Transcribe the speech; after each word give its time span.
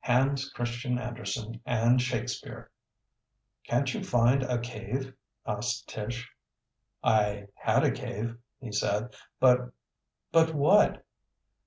Hans 0.00 0.48
Christian 0.48 0.96
Andersen 0.98 1.60
and 1.66 2.00
Shakespeare! 2.00 2.70
"Can't 3.66 3.92
you 3.92 4.02
find 4.02 4.42
a 4.42 4.58
cave?" 4.58 5.12
asked 5.46 5.90
Tish. 5.90 6.30
"I 7.02 7.48
had 7.52 7.84
a 7.84 7.90
cave," 7.90 8.38
he 8.58 8.72
said, 8.72 9.14
"but" 9.40 9.72
"But 10.32 10.54
what?" 10.54 11.04